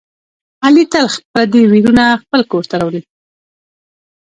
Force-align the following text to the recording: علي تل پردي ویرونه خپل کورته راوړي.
علي 0.65 0.83
تل 0.91 1.05
پردي 1.31 1.61
ویرونه 1.71 2.03
خپل 2.21 2.41
کورته 2.51 2.75
راوړي. 2.81 3.01